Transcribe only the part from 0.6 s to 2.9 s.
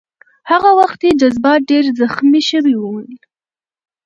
وخت یې جذبات ډېر زخمي شوي